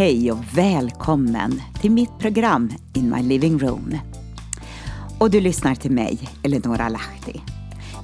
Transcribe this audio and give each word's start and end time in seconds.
Hej 0.00 0.32
och 0.32 0.38
välkommen 0.54 1.62
till 1.80 1.90
mitt 1.90 2.18
program 2.18 2.70
In 2.92 3.10
My 3.10 3.22
Living 3.22 3.58
Room. 3.58 3.98
Och 5.18 5.30
du 5.30 5.40
lyssnar 5.40 5.74
till 5.74 5.90
mig, 5.90 6.18
Eleonora 6.42 6.88
Lahti. 6.88 7.40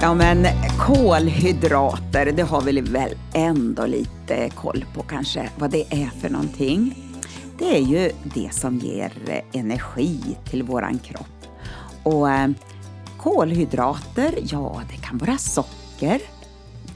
Ja 0.02 0.14
men 0.14 0.46
kolhydrater, 0.78 2.32
det 2.32 2.42
har 2.42 2.60
vi 2.60 2.80
väl 2.80 3.14
ändå 3.34 3.86
lite 3.86 4.50
koll 4.54 4.84
på 4.94 5.02
kanske 5.02 5.50
vad 5.58 5.70
det 5.70 5.84
är 5.90 6.06
för 6.20 6.30
någonting. 6.30 6.94
Det 7.58 7.76
är 7.76 7.80
ju 7.80 8.10
det 8.34 8.54
som 8.54 8.78
ger 8.78 9.12
energi 9.52 10.36
till 10.50 10.62
våran 10.62 10.98
kropp. 10.98 11.46
Och 12.02 12.30
eh, 12.30 12.50
kolhydrater, 13.18 14.34
ja 14.42 14.82
det 14.90 15.06
kan 15.06 15.18
vara 15.18 15.38
socker, 15.38 16.20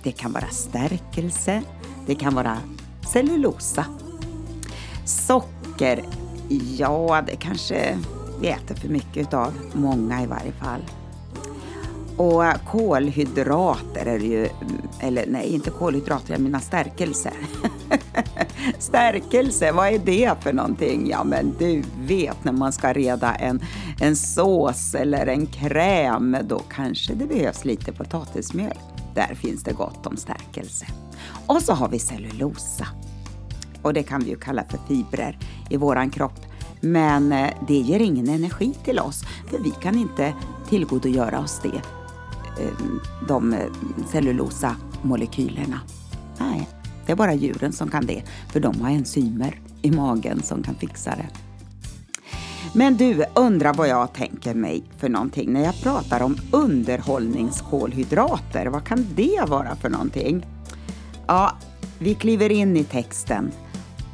det 0.02 0.12
kan 0.12 0.32
vara 0.32 0.48
stärkelse, 0.48 1.62
det 2.06 2.14
kan 2.14 2.34
vara 2.34 2.58
cellulosa. 3.12 3.84
Socker, 5.04 6.04
ja 6.78 7.22
det 7.26 7.36
kanske 7.36 7.98
vi 8.40 8.48
äter 8.48 8.74
för 8.74 8.88
mycket 8.88 9.16
utav, 9.16 9.52
många 9.72 10.22
i 10.22 10.26
varje 10.26 10.52
fall. 10.52 10.82
Och 12.16 12.44
kolhydrater 12.70 14.06
är 14.06 14.18
det 14.18 14.26
ju, 14.26 14.48
eller 15.00 15.26
nej 15.26 15.54
inte 15.54 15.70
kolhydrater, 15.70 16.32
jag 16.32 16.40
menar 16.40 16.60
stärkelse. 16.60 17.32
stärkelse, 18.78 19.72
vad 19.72 19.88
är 19.88 19.98
det 19.98 20.34
för 20.40 20.52
någonting? 20.52 21.08
Ja 21.10 21.24
men 21.24 21.54
du 21.58 21.82
vet 22.00 22.44
när 22.44 22.52
man 22.52 22.72
ska 22.72 22.92
reda 22.92 23.34
en, 23.34 23.60
en 24.00 24.16
sås 24.16 24.94
eller 24.94 25.26
en 25.26 25.46
kräm, 25.46 26.36
då 26.42 26.58
kanske 26.58 27.14
det 27.14 27.26
behövs 27.26 27.64
lite 27.64 27.92
potatismjöl. 27.92 28.78
Där 29.14 29.34
finns 29.34 29.64
det 29.64 29.72
gott 29.72 30.06
om 30.06 30.16
stärkelse. 30.16 30.86
Och 31.46 31.62
så 31.62 31.72
har 31.72 31.88
vi 31.88 31.98
cellulosa. 31.98 32.86
Och 33.82 33.92
det 33.92 34.02
kan 34.02 34.20
vi 34.24 34.30
ju 34.30 34.36
kalla 34.36 34.64
för 34.64 34.78
fibrer 34.88 35.38
i 35.70 35.76
våran 35.76 36.10
kropp. 36.10 36.40
Men 36.80 37.32
eh, 37.32 37.50
det 37.68 37.74
ger 37.74 38.00
ingen 38.00 38.28
energi 38.28 38.74
till 38.84 38.98
oss, 38.98 39.24
för 39.50 39.58
vi 39.58 39.70
kan 39.70 39.98
inte 39.98 40.34
tillgodogöra 40.68 41.40
oss 41.40 41.60
det 41.62 42.03
Eh, 42.60 42.72
de 43.28 43.52
eh, 43.52 43.66
cellulosa 44.10 44.76
molekylerna. 45.02 45.80
Nej, 46.38 46.68
det 47.06 47.12
är 47.12 47.16
bara 47.16 47.34
djuren 47.34 47.72
som 47.72 47.90
kan 47.90 48.06
det, 48.06 48.22
för 48.52 48.60
de 48.60 48.80
har 48.80 48.90
enzymer 48.90 49.60
i 49.82 49.90
magen 49.90 50.42
som 50.42 50.62
kan 50.62 50.74
fixa 50.74 51.10
det. 51.10 51.26
Men 52.72 52.96
du, 52.96 53.24
undrar 53.34 53.74
vad 53.74 53.88
jag 53.88 54.12
tänker 54.12 54.54
mig 54.54 54.84
för 54.98 55.08
någonting 55.08 55.52
när 55.52 55.64
jag 55.64 55.82
pratar 55.82 56.22
om 56.22 56.36
underhållningskolhydrater. 56.52 58.66
Vad 58.66 58.84
kan 58.84 59.06
det 59.14 59.40
vara 59.48 59.76
för 59.76 59.90
någonting? 59.90 60.46
Ja, 61.26 61.52
vi 61.98 62.14
kliver 62.14 62.52
in 62.52 62.76
i 62.76 62.84
texten 62.84 63.50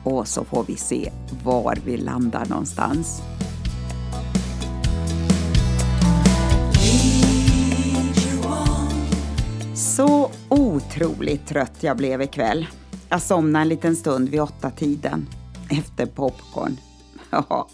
och 0.04 0.28
så 0.28 0.44
får 0.44 0.64
vi 0.64 0.76
se 0.76 1.12
var 1.44 1.78
vi 1.84 1.96
landar 1.96 2.46
någonstans. 2.46 3.22
Så 10.00 10.30
otroligt 10.48 11.46
trött 11.46 11.82
jag 11.82 11.96
blev 11.96 12.22
ikväll. 12.22 12.66
Jag 13.08 13.22
somnade 13.22 13.62
en 13.62 13.68
liten 13.68 13.96
stund 13.96 14.28
vid 14.28 14.40
åtta 14.40 14.70
tiden 14.70 15.26
efter 15.70 16.06
popcorn. 16.06 16.76
Ja. 17.30 17.68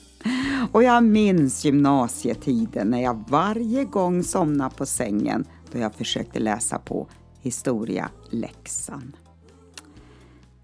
Och 0.72 0.82
jag 0.82 1.04
minns 1.04 1.64
gymnasietiden 1.64 2.88
när 2.88 3.02
jag 3.02 3.24
varje 3.28 3.84
gång 3.84 4.22
somnade 4.22 4.74
på 4.74 4.86
sängen 4.86 5.44
då 5.72 5.78
jag 5.78 5.94
försökte 5.94 6.38
läsa 6.38 6.78
på 6.78 7.08
historialäxan. 7.40 9.16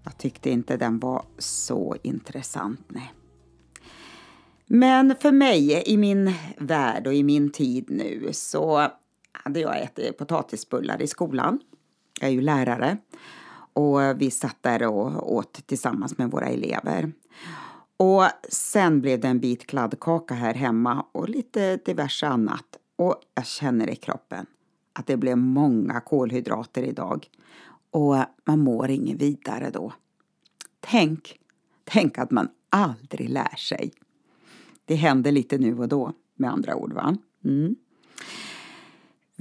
Jag 0.03 0.17
tyckte 0.17 0.49
inte 0.49 0.77
den 0.77 0.99
var 0.99 1.23
så 1.37 1.95
intressant, 2.03 2.81
nej. 2.87 3.13
Men 4.65 5.15
för 5.21 5.31
mig 5.31 5.83
i 5.85 5.97
min 5.97 6.33
värld 6.57 7.07
och 7.07 7.13
i 7.13 7.23
min 7.23 7.51
tid 7.51 7.85
nu 7.89 8.29
så 8.31 8.87
hade 9.43 9.59
jag 9.59 9.81
ätit 9.81 10.17
potatisbullar 10.17 11.01
i 11.01 11.07
skolan. 11.07 11.59
Jag 12.19 12.29
är 12.29 12.33
ju 12.33 12.41
lärare 12.41 12.97
och 13.73 14.21
vi 14.21 14.31
satt 14.31 14.57
där 14.61 14.87
och 14.87 15.33
åt 15.33 15.67
tillsammans 15.67 16.17
med 16.17 16.31
våra 16.31 16.45
elever. 16.45 17.11
Och 17.97 18.23
sen 18.49 19.01
blev 19.01 19.19
det 19.19 19.27
en 19.27 19.39
bit 19.39 19.67
kladdkaka 19.67 20.33
här 20.33 20.53
hemma 20.53 21.05
och 21.11 21.29
lite 21.29 21.77
diverse 21.77 22.27
annat. 22.27 22.65
Och 22.95 23.15
jag 23.35 23.45
känner 23.45 23.89
i 23.89 23.95
kroppen 23.95 24.45
att 24.93 25.07
det 25.07 25.17
blev 25.17 25.37
många 25.37 25.99
kolhydrater 25.99 26.83
idag. 26.83 27.27
Och 27.91 28.15
man 28.45 28.59
mår 28.59 28.89
inget 28.89 29.21
vidare 29.21 29.69
då. 29.69 29.93
Tänk, 30.79 31.39
tänk 31.83 32.17
att 32.17 32.31
man 32.31 32.47
aldrig 32.69 33.29
lär 33.29 33.55
sig. 33.55 33.91
Det 34.85 34.95
händer 34.95 35.31
lite 35.31 35.57
nu 35.57 35.79
och 35.79 35.87
då, 35.87 36.13
med 36.35 36.51
andra 36.51 36.75
ord. 36.75 36.93
va? 36.93 37.17
Mm. 37.43 37.75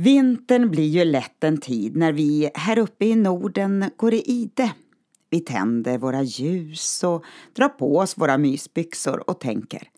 Vintern 0.02 0.70
blir 0.70 0.88
ju 0.88 1.04
lätt 1.04 1.44
en 1.44 1.60
tid 1.60 1.96
när 1.96 2.12
vi 2.12 2.50
här 2.54 2.78
uppe 2.78 3.04
i 3.04 3.16
Norden 3.16 3.90
går 3.96 4.14
i 4.14 4.22
ide. 4.22 4.72
Vi 5.30 5.40
tänder 5.40 5.98
våra 5.98 6.22
ljus 6.22 7.04
och 7.04 7.24
drar 7.52 7.68
på 7.68 7.98
oss 7.98 8.18
våra 8.18 8.38
mysbyxor 8.38 9.30
och 9.30 9.40
tänker 9.40 9.88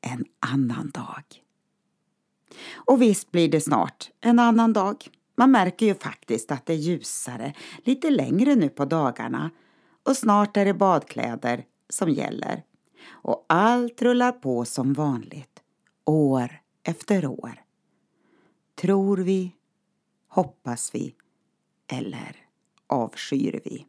en 0.00 0.24
annan 0.40 0.90
dag. 0.90 1.22
Och 2.74 3.02
visst 3.02 3.30
blir 3.30 3.48
det 3.48 3.60
snart 3.60 4.10
en 4.20 4.38
annan 4.38 4.72
dag. 4.72 5.08
Man 5.36 5.50
märker 5.50 5.86
ju 5.86 5.94
faktiskt 5.94 6.52
att 6.52 6.66
det 6.66 6.72
är 6.72 6.76
ljusare 6.76 7.52
lite 7.84 8.10
längre 8.10 8.54
nu 8.54 8.68
på 8.68 8.84
dagarna 8.84 9.50
och 10.06 10.16
snart 10.16 10.56
är 10.56 10.64
det 10.64 10.74
badkläder 10.74 11.64
som 11.88 12.10
gäller. 12.10 12.62
Och 13.08 13.44
allt 13.48 14.02
rullar 14.02 14.32
på 14.32 14.64
som 14.64 14.92
vanligt, 14.92 15.62
år 16.04 16.60
efter 16.84 17.26
år. 17.26 17.61
Tror 18.74 19.16
vi, 19.16 19.52
hoppas 20.28 20.94
vi 20.94 21.14
eller 21.92 22.36
avskyr 22.86 23.60
vi? 23.64 23.86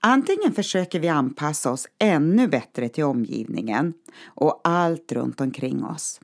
Antingen 0.00 0.52
försöker 0.52 1.00
vi 1.00 1.08
anpassa 1.08 1.70
oss 1.70 1.88
ännu 1.98 2.48
bättre 2.48 2.88
till 2.88 3.04
omgivningen 3.04 3.94
och 4.24 4.60
allt 4.64 5.12
runt 5.12 5.40
omkring 5.40 5.84
oss. 5.84 6.20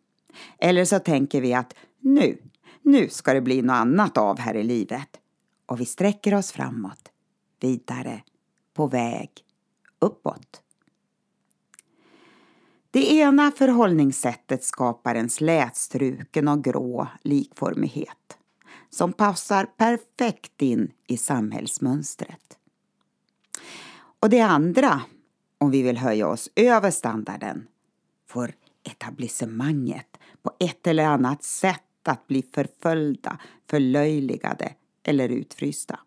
Eller 0.58 0.84
så 0.84 0.98
tänker 0.98 1.40
vi 1.40 1.54
att 1.54 1.74
nu, 2.00 2.42
nu 2.82 3.08
ska 3.08 3.32
det 3.32 3.40
bli 3.40 3.62
något 3.62 3.74
annat 3.74 4.18
av 4.18 4.38
här 4.38 4.54
i 4.54 4.62
livet. 4.62 5.08
Och 5.66 5.80
vi 5.80 5.84
sträcker 5.84 6.34
oss 6.34 6.52
framåt, 6.52 7.08
vidare, 7.60 8.22
på 8.74 8.86
väg, 8.86 9.30
uppåt. 9.98 10.62
Det 12.90 13.12
ena 13.12 13.50
förhållningssättet 13.50 14.64
skapar 14.64 15.14
en 15.14 15.30
slätstruken 15.30 16.48
och 16.48 16.64
grå 16.64 17.08
likformighet 17.22 18.38
som 18.90 19.12
passar 19.12 19.64
perfekt 19.64 20.62
in 20.62 20.92
i 21.06 21.16
samhällsmönstret. 21.16 22.58
Och 24.20 24.30
det 24.30 24.40
andra, 24.40 25.00
om 25.58 25.70
vi 25.70 25.82
vill 25.82 25.98
höja 25.98 26.28
oss 26.28 26.50
över 26.56 26.90
standarden, 26.90 27.66
får 28.26 28.52
etablissemanget 28.84 30.18
på 30.42 30.52
ett 30.60 30.86
eller 30.86 31.04
annat 31.04 31.42
sätt 31.42 32.08
att 32.08 32.26
bli 32.26 32.42
förföljda, 32.54 33.38
förlöjligade 33.70 34.74
eller 35.02 35.28
utfrysta. 35.28 36.00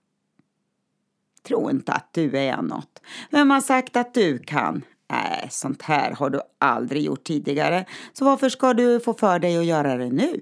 Tro 1.44 1.70
inte 1.70 1.92
att 1.92 2.14
du 2.14 2.38
är 2.38 2.62
något. 2.62 3.02
Vem 3.30 3.50
har 3.50 3.62
sagt 3.62 3.96
att 3.96 4.14
du 4.14 4.40
kan? 4.40 4.84
Nej, 5.12 5.48
sånt 5.52 5.82
här 5.82 6.12
har 6.12 6.30
du 6.30 6.42
aldrig 6.58 7.04
gjort 7.04 7.24
tidigare, 7.24 7.86
så 8.14 8.26
varför 8.26 8.50
ska 8.50 8.74
du 8.74 9.00
få 9.00 9.14
för 9.14 9.40
dig 9.40 9.58
att 9.58 9.66
göra 9.66 9.98
det 9.98 10.10
nu? 10.10 10.42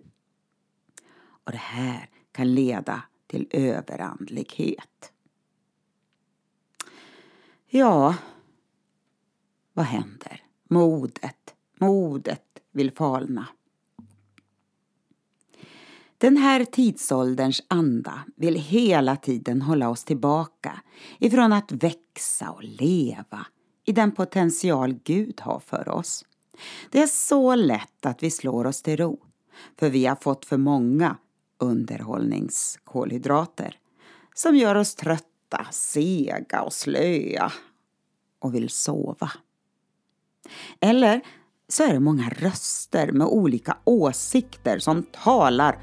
Och 1.43 1.51
det 1.51 1.57
här 1.57 2.09
kan 2.31 2.53
leda 2.53 3.03
till 3.27 3.47
överandlighet. 3.51 5.11
Ja, 7.67 8.15
vad 9.73 9.85
händer? 9.85 10.43
Modet, 10.69 11.55
modet 11.79 12.45
vill 12.71 12.91
falna. 12.91 13.47
Den 16.17 16.37
här 16.37 16.65
tidsålderns 16.65 17.63
anda 17.67 18.23
vill 18.35 18.55
hela 18.55 19.15
tiden 19.15 19.61
hålla 19.61 19.89
oss 19.89 20.03
tillbaka 20.03 20.81
ifrån 21.19 21.53
att 21.53 21.71
växa 21.71 22.51
och 22.51 22.63
leva 22.63 23.45
i 23.89 23.91
den 23.91 24.11
potential 24.11 24.93
Gud 25.03 25.41
har 25.41 25.59
för 25.59 25.89
oss. 25.89 26.25
Det 26.89 27.01
är 27.01 27.07
så 27.07 27.55
lätt 27.55 28.05
att 28.05 28.23
vi 28.23 28.31
slår 28.31 28.67
oss 28.67 28.81
till 28.81 28.97
ro, 28.97 29.19
för 29.79 29.89
vi 29.89 30.05
har 30.05 30.15
fått 30.15 30.45
för 30.45 30.57
många 30.57 31.17
underhållningskolhydrater 31.57 33.75
som 34.35 34.55
gör 34.55 34.75
oss 34.75 34.95
trötta, 34.95 35.67
sega 35.71 36.61
och 36.61 36.73
slöa 36.73 37.51
och 38.39 38.55
vill 38.55 38.69
sova. 38.69 39.31
Eller 40.79 41.21
så 41.67 41.83
är 41.83 41.93
det 41.93 41.99
många 41.99 42.29
röster 42.29 43.11
med 43.11 43.27
olika 43.27 43.77
åsikter 43.83 44.79
som 44.79 45.03
talar 45.03 45.79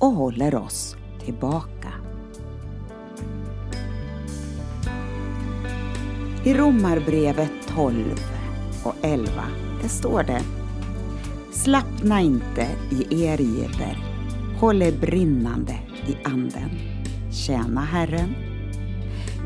och 0.00 0.12
håller 0.12 0.54
oss 0.54 0.96
tillbaka. 1.24 2.05
I 6.46 6.54
Romarbrevet 6.54 7.52
12 7.68 8.20
och 8.84 8.94
11 9.02 9.30
det 9.82 9.88
står 9.88 10.22
det 10.22 10.42
Slappna 11.52 12.20
inte 12.20 12.68
i 12.90 13.24
er 13.24 13.40
iver, 13.40 13.98
håll 14.60 14.82
er 14.82 14.92
brinnande 14.92 15.72
i 16.06 16.16
anden. 16.24 16.70
Tjäna 17.32 17.80
Herren. 17.80 18.34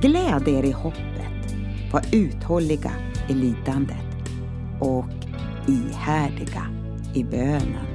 Gläd 0.01 0.49
er 0.49 0.63
i 0.63 0.73
hoppet, 0.73 1.55
var 1.93 2.03
uthålliga 2.13 2.93
i 3.29 3.35
lidandet 3.35 4.31
och 4.81 5.11
ihärdiga 5.69 6.67
i 7.15 7.25
bönen. 7.25 7.87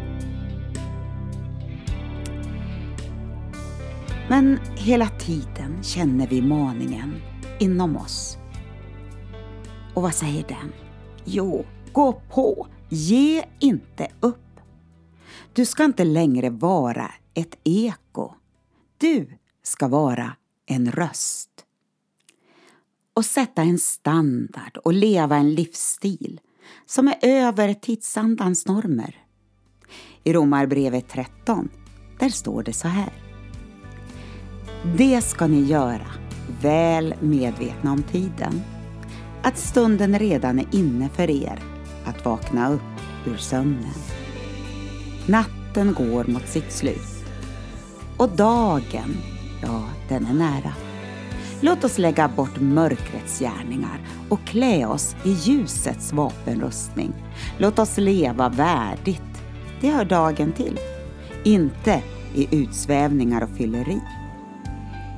Men 4.30 4.60
hela 4.76 5.08
tiden 5.08 5.84
känner 5.84 6.28
vi 6.28 6.42
maningen 6.42 7.16
inom 7.60 7.98
oss. 7.98 8.38
Och 9.96 10.02
vad 10.02 10.14
säger 10.14 10.48
den? 10.48 10.74
Jo, 11.26 11.66
gå 11.92 12.22
på, 12.30 12.68
ge 12.90 13.44
inte 13.60 14.08
upp. 14.20 14.60
Du 15.54 15.66
ska 15.66 15.84
inte 15.84 16.04
längre 16.04 16.50
vara 16.50 17.12
ett 17.34 17.58
eko. 17.64 18.34
Du 18.98 19.38
ska 19.64 19.88
vara 19.88 20.36
en 20.66 20.92
röst. 20.92 21.50
Och 23.14 23.26
sätta 23.26 23.62
en 23.62 23.80
standard 23.80 24.78
och 24.78 24.94
leva 24.94 25.38
en 25.38 25.54
livsstil 25.54 26.42
som 26.86 27.08
är 27.08 27.18
över 27.22 27.74
tidsandans 27.74 28.68
normer. 28.68 29.26
I 30.24 30.34
Romarbrevet 30.34 31.08
13, 31.10 31.70
där 32.20 32.30
står 32.30 32.64
det 32.64 32.74
så 32.74 32.88
här. 32.88 33.14
Det 34.98 35.22
ska 35.22 35.48
ni 35.48 35.64
göra, 35.64 36.08
väl 36.62 37.16
medvetna 37.20 37.92
om 37.92 38.04
tiden, 38.04 38.62
att 39.46 39.58
stunden 39.58 40.20
redan 40.20 40.60
är 40.60 40.66
inne 40.72 41.10
för 41.10 41.30
er 41.30 41.60
att 42.06 42.26
vakna 42.26 42.72
upp 42.72 42.82
ur 43.26 43.38
sömnen. 43.38 43.94
Natten 45.26 45.94
går 45.94 46.24
mot 46.24 46.48
sitt 46.48 46.72
slut 46.72 47.26
och 48.18 48.30
dagen, 48.30 49.18
ja, 49.62 49.84
den 50.10 50.26
är 50.26 50.34
nära. 50.34 50.74
Låt 51.62 51.84
oss 51.84 51.98
lägga 51.98 52.28
bort 52.28 52.60
mörkrets 52.60 53.40
gärningar 53.40 54.00
och 54.30 54.46
klä 54.46 54.86
oss 54.86 55.16
i 55.24 55.32
ljusets 55.32 56.14
vapenrustning. 56.14 57.14
Låt 57.58 57.80
oss 57.80 57.98
leva 57.98 58.50
värdigt. 58.50 59.44
Det 59.82 59.90
hör 59.90 60.06
dagen 60.06 60.52
till. 60.52 60.80
Inte 61.44 62.04
i 62.36 62.56
utsvävningar 62.56 63.42
och 63.42 63.58
fylleri. 63.58 64.02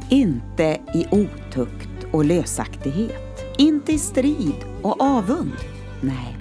Inte 0.09 0.77
i 0.93 1.05
otukt 1.11 2.05
och 2.11 2.25
lösaktighet. 2.25 3.26
Inte 3.59 3.93
i 3.93 3.97
strid 3.97 4.65
och 4.81 5.01
avund. 5.01 5.55
Nej, 6.01 6.37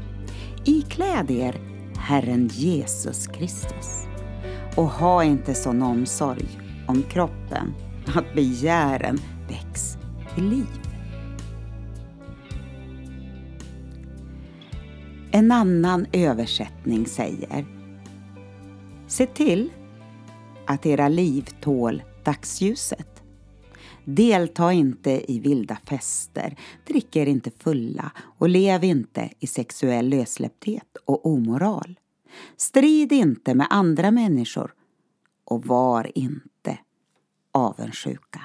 ikläd 0.64 1.30
er 1.30 1.60
Herren 1.96 2.48
Jesus 2.52 3.26
Kristus. 3.26 4.06
Och 4.76 4.88
ha 4.88 5.24
inte 5.24 5.54
sån 5.54 5.82
omsorg 5.82 6.48
om 6.88 7.02
kroppen 7.02 7.74
att 8.14 8.34
begären 8.34 9.18
väcks 9.48 9.98
till 10.34 10.48
liv. 10.48 10.80
En 15.32 15.52
annan 15.52 16.06
översättning 16.12 17.06
säger 17.06 17.66
Se 19.06 19.26
till 19.26 19.70
att 20.66 20.86
era 20.86 21.08
liv 21.08 21.48
tål 21.60 22.02
dagsljuset. 22.24 23.15
Delta 24.08 24.72
inte 24.72 25.32
i 25.32 25.38
vilda 25.38 25.76
fester, 25.84 26.56
drick 26.86 27.16
er 27.16 27.26
inte 27.26 27.50
fulla 27.50 28.12
och 28.38 28.48
lev 28.48 28.84
inte 28.84 29.30
i 29.38 29.46
sexuell 29.46 30.08
lössläppthet 30.08 30.96
och 31.04 31.26
omoral. 31.26 32.00
Strid 32.56 33.12
inte 33.12 33.54
med 33.54 33.66
andra 33.70 34.10
människor 34.10 34.74
och 35.44 35.66
var 35.66 36.18
inte 36.18 36.78
avundsjuka. 37.52 38.40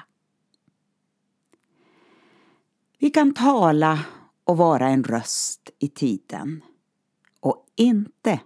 Vi 2.98 3.10
kan 3.10 3.34
tala 3.34 4.04
och 4.44 4.56
vara 4.56 4.88
en 4.88 5.04
röst 5.04 5.70
i 5.78 5.88
tiden 5.88 6.64
och 7.40 7.66
inte 7.76 8.40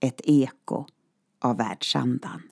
ett 0.00 0.20
eko 0.24 0.86
av 1.40 1.56
världsandan. 1.56 2.42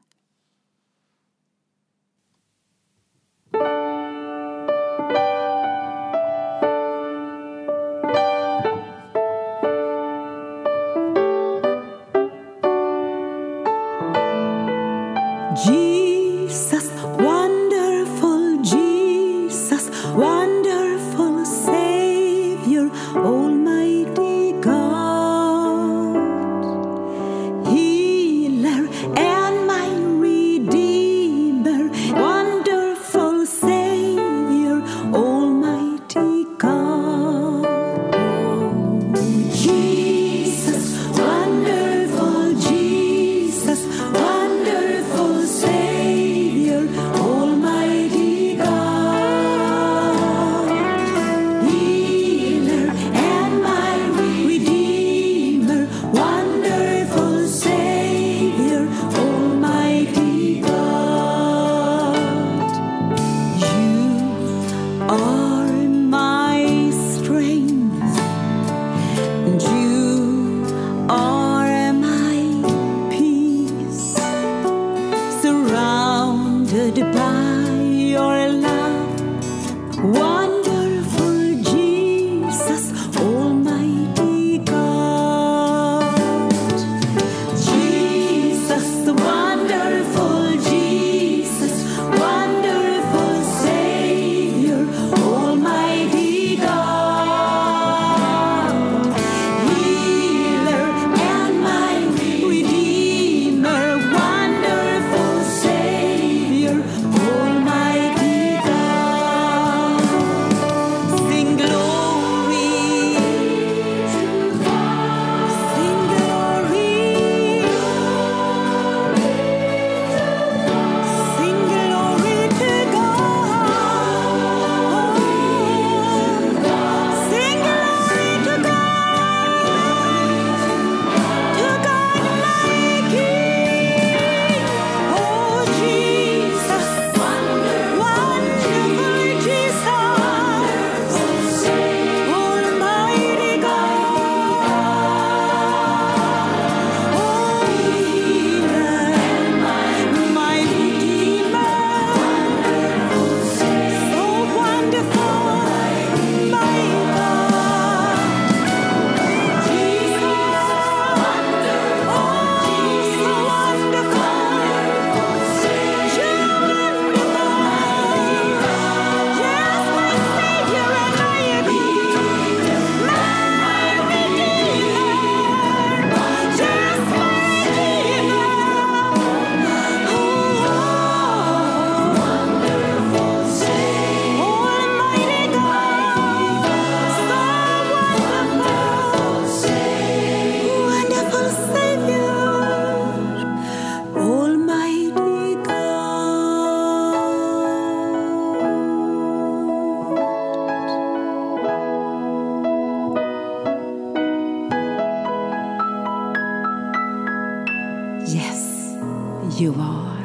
you 209.61 209.75
are. 209.79 210.21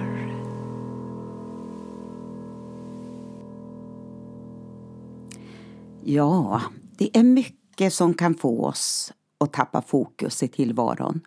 Ja, 6.04 6.62
det 6.98 7.18
är 7.18 7.24
mycket 7.24 7.94
som 7.94 8.14
kan 8.14 8.36
få 8.36 8.66
oss 8.66 9.14
att 9.38 9.54
tappa 9.54 9.82
fokus 9.82 10.44
i 10.44 10.48
tillvaron. 10.48 11.22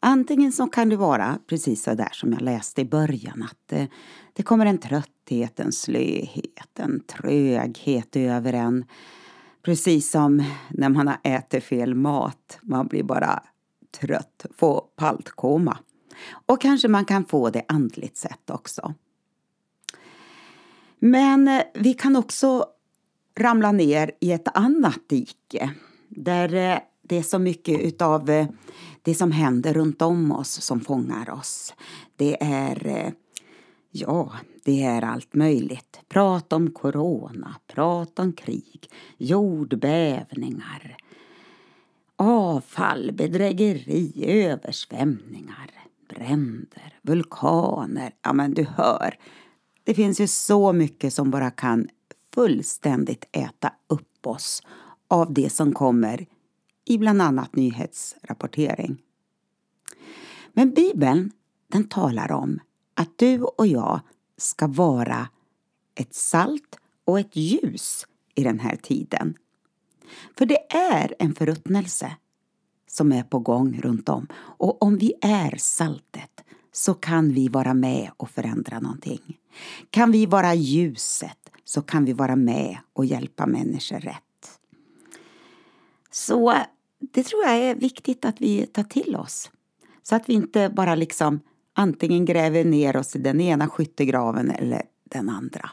Antingen 0.00 0.52
så 0.52 0.66
kan 0.66 0.88
det 0.88 0.96
vara 0.96 1.38
precis 1.46 1.82
så 1.82 1.94
där 1.94 2.08
som 2.12 2.32
jag 2.32 2.42
läste 2.42 2.80
i 2.80 2.84
början 2.84 3.42
att 3.42 3.58
det, 3.66 3.88
det 4.32 4.42
kommer 4.42 4.66
en 4.66 4.78
trötthet, 4.78 5.60
en 5.60 5.72
slöhet, 5.72 6.78
en 6.78 7.00
tröghet 7.00 8.16
över 8.16 8.52
en. 8.52 8.84
Precis 9.62 10.10
som 10.10 10.44
när 10.70 10.88
man 10.88 11.08
har 11.08 11.18
ätit 11.24 11.64
fel 11.64 11.94
mat. 11.94 12.58
Man 12.62 12.86
blir 12.86 13.02
bara 13.02 13.42
trött, 14.00 14.46
får 14.56 14.84
paltkoma. 14.96 15.78
Och 16.46 16.60
kanske 16.60 16.88
man 16.88 17.04
kan 17.04 17.24
få 17.24 17.50
det 17.50 17.64
andligt 17.68 18.16
sett 18.16 18.50
också. 18.50 18.94
Men 20.98 21.48
eh, 21.48 21.62
vi 21.74 21.94
kan 21.94 22.16
också 22.16 22.66
ramla 23.38 23.72
ner 23.72 24.10
i 24.20 24.32
ett 24.32 24.56
annat 24.56 25.08
dike 25.08 25.70
där 26.08 26.54
eh, 26.54 26.78
det 27.02 27.18
är 27.18 27.22
så 27.22 27.38
mycket 27.38 27.80
utav 27.80 28.30
eh, 28.30 28.46
det 29.02 29.14
som 29.14 29.32
händer 29.32 29.74
runt 29.74 30.02
om 30.02 30.32
oss 30.32 30.62
som 30.62 30.80
fångar 30.80 31.30
oss. 31.30 31.74
Det 32.16 32.42
är, 32.42 33.12
ja, 33.90 34.32
det 34.64 34.82
är 34.82 35.02
allt 35.02 35.34
möjligt. 35.34 36.00
Prat 36.08 36.52
om 36.52 36.70
corona, 36.70 37.56
prat 37.66 38.18
om 38.18 38.32
krig, 38.32 38.90
jordbävningar, 39.16 40.96
avfall, 42.16 43.12
bedrägeri, 43.12 44.12
översvämningar, 44.26 45.70
bränder, 46.14 46.98
vulkaner. 47.02 48.12
Ja, 48.22 48.32
men 48.32 48.54
du 48.54 48.64
hör. 48.64 49.18
Det 49.84 49.94
finns 49.94 50.20
ju 50.20 50.26
så 50.26 50.72
mycket 50.72 51.14
som 51.14 51.30
bara 51.30 51.50
kan 51.50 51.88
fullständigt 52.34 53.28
äta 53.32 53.72
upp 53.86 54.26
oss 54.26 54.62
av 55.08 55.32
det 55.32 55.50
som 55.50 55.72
kommer 55.72 56.26
i 56.84 56.98
bland 56.98 57.22
annat 57.22 57.56
nyhetsrapportering. 57.56 59.02
Men 60.52 60.70
Bibeln 60.70 61.32
den 61.68 61.88
talar 61.88 62.32
om 62.32 62.60
att 62.94 63.18
du 63.18 63.42
och 63.42 63.66
jag 63.66 64.00
ska 64.36 64.66
vara 64.66 65.28
ett 65.94 66.14
salt 66.14 66.78
och 67.04 67.20
ett 67.20 67.36
ljus 67.36 68.06
i 68.34 68.42
den 68.42 68.60
här 68.60 68.76
tiden. 68.76 69.34
För 70.38 70.46
det 70.46 70.72
är 70.74 71.14
en 71.18 71.34
förruttnelse 71.34 72.16
som 72.92 73.12
är 73.12 73.22
på 73.22 73.38
gång 73.38 73.80
runt 73.82 74.08
om. 74.08 74.26
Och 74.34 74.82
om 74.82 74.96
vi 74.96 75.12
är 75.20 75.56
saltet 75.58 76.44
så 76.72 76.94
kan 76.94 77.32
vi 77.32 77.48
vara 77.48 77.74
med 77.74 78.10
och 78.16 78.30
förändra 78.30 78.80
någonting. 78.80 79.38
Kan 79.90 80.12
vi 80.12 80.26
vara 80.26 80.54
ljuset 80.54 81.50
så 81.64 81.82
kan 81.82 82.04
vi 82.04 82.12
vara 82.12 82.36
med 82.36 82.78
och 82.92 83.04
hjälpa 83.04 83.46
människor 83.46 84.00
rätt. 84.00 84.60
Så 86.10 86.54
det 86.98 87.22
tror 87.22 87.44
jag 87.44 87.56
är 87.56 87.74
viktigt 87.74 88.24
att 88.24 88.40
vi 88.40 88.66
tar 88.66 88.82
till 88.82 89.16
oss. 89.16 89.50
Så 90.02 90.16
att 90.16 90.28
vi 90.28 90.32
inte 90.32 90.68
bara 90.68 90.94
liksom 90.94 91.40
antingen 91.72 92.24
gräver 92.24 92.64
ner 92.64 92.96
oss 92.96 93.16
i 93.16 93.18
den 93.18 93.40
ena 93.40 93.68
skyttegraven 93.68 94.50
eller 94.50 94.82
den 95.04 95.28
andra. 95.28 95.70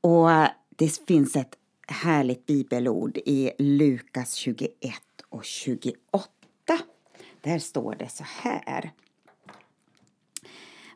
Och 0.00 0.28
det 0.76 1.06
finns 1.06 1.36
ett 1.36 1.54
härligt 1.86 2.46
bibelord 2.46 3.16
i 3.16 3.50
Lukas 3.58 4.34
21 4.34 4.70
och 5.28 5.44
28. 5.44 5.98
Där 7.40 7.58
står 7.58 7.96
det 7.98 8.08
så 8.08 8.24
här. 8.26 8.92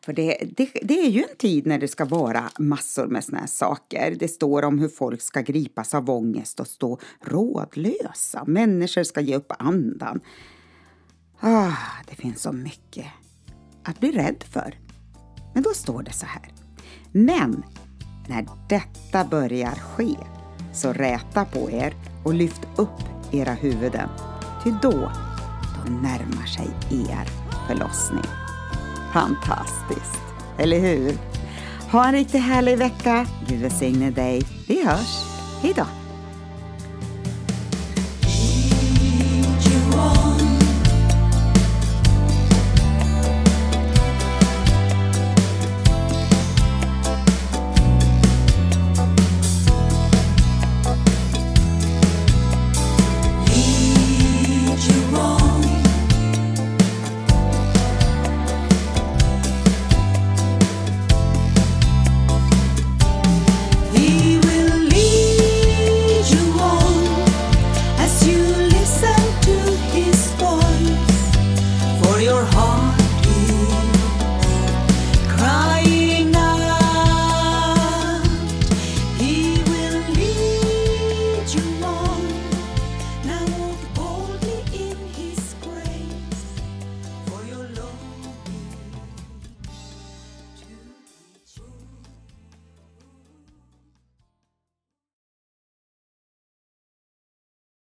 För 0.04 0.12
det, 0.12 0.38
det, 0.56 0.70
det, 0.82 1.00
är 1.00 1.10
ju 1.10 1.22
en 1.22 1.36
tid 1.36 1.66
när 1.66 1.78
det 1.78 1.88
ska 1.88 2.04
vara 2.04 2.50
massor 2.58 3.06
med 3.06 3.24
såna 3.24 3.38
här 3.38 3.46
saker. 3.46 4.16
Det 4.18 4.28
står 4.28 4.64
om 4.64 4.78
hur 4.78 4.88
folk 4.88 5.22
ska 5.22 5.40
gripas 5.40 5.94
av 5.94 6.10
ångest 6.10 6.60
och 6.60 6.66
stå 6.66 6.98
rådlösa. 7.20 8.44
Människor 8.46 9.02
ska 9.02 9.20
ge 9.20 9.36
upp 9.36 9.52
andan. 9.58 10.20
Ah, 11.40 11.76
det 12.06 12.14
finns 12.14 12.42
så 12.42 12.52
mycket 12.52 13.06
att 13.84 14.00
bli 14.00 14.12
rädd 14.12 14.44
för. 14.50 14.78
Men 15.54 15.62
då 15.62 15.70
står 15.70 16.02
det 16.02 16.12
så 16.12 16.26
här. 16.26 16.52
Men 17.12 17.64
när 18.28 18.46
detta 18.68 19.24
börjar 19.24 19.74
ske, 19.74 20.16
så 20.72 20.92
räta 20.92 21.44
på 21.44 21.70
er 21.70 21.94
och 22.22 22.34
lyft 22.34 22.60
upp 22.76 23.02
era 23.32 23.52
huvuden. 23.52 24.08
Ty 24.64 24.70
då, 24.82 25.12
då 25.76 25.92
närmar 25.92 26.46
sig 26.46 26.70
er 26.90 27.28
förlossning. 27.66 28.24
Fantastiskt, 29.12 30.22
eller 30.58 30.80
hur? 30.80 31.18
Ha 31.92 32.06
en 32.06 32.12
riktigt 32.12 32.42
härlig 32.42 32.78
vecka. 32.78 33.26
Gud 33.48 33.60
välsigne 33.60 34.10
dig. 34.10 34.42
Vi 34.68 34.84
hörs. 34.86 35.24
Hejdå! 35.62 35.99